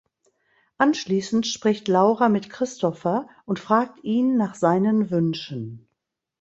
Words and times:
Anschließend 0.79 1.45
spricht 1.45 1.87
Laura 1.87 2.27
mit 2.27 2.49
Christopher 2.49 3.29
und 3.45 3.59
fragt 3.59 4.03
ihn 4.03 4.35
nach 4.35 4.55
seinen 4.55 5.11
Wünschen. 5.11 5.87